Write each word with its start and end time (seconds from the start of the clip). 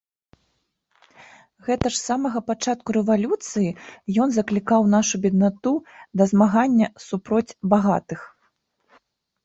Гэта 1.67 1.85
ж 1.95 1.97
з 1.97 2.01
самага 2.09 2.39
пачатку 2.49 2.89
рэвалюцыі 2.97 3.69
ён 4.25 4.29
заклікаў 4.41 4.81
нашу 4.97 5.15
беднату 5.29 5.71
да 6.19 6.23
змагання 6.35 6.87
супроць 7.09 7.49
багатых. 7.77 8.19